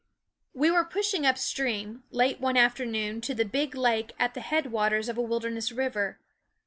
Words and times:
We 0.55 0.71
were 0.71 0.83
pushing 0.83 1.27
upstream, 1.27 2.01
late 2.09 2.39
one; 2.41 2.57
afternoon, 2.57 3.21
to 3.21 3.35
the 3.35 3.45
big 3.45 3.75
lake 3.75 4.13
at 4.17 4.33
the 4.33 4.41
head 4.41 4.71
waters 4.71 5.09
of 5.09 5.17
a 5.19 5.21
wilderness 5.21 5.71
river. 5.71 6.17